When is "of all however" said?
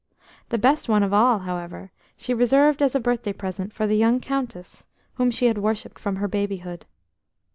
1.03-1.91